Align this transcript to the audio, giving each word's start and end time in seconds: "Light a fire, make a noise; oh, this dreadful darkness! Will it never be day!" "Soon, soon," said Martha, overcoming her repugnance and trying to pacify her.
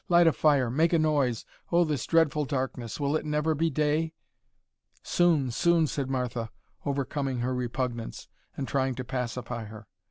"Light 0.09 0.25
a 0.25 0.33
fire, 0.33 0.71
make 0.71 0.93
a 0.93 0.97
noise; 0.97 1.45
oh, 1.71 1.83
this 1.83 2.07
dreadful 2.07 2.45
darkness! 2.45 2.99
Will 2.99 3.15
it 3.15 3.23
never 3.23 3.53
be 3.53 3.69
day!" 3.69 4.15
"Soon, 5.03 5.51
soon," 5.51 5.85
said 5.85 6.09
Martha, 6.09 6.49
overcoming 6.87 7.41
her 7.41 7.53
repugnance 7.53 8.27
and 8.57 8.67
trying 8.67 8.95
to 8.95 9.03
pacify 9.03 9.65
her. 9.65 9.85